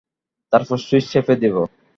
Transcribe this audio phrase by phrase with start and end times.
[0.53, 1.55] তারপর সুইচ চেপে দেব।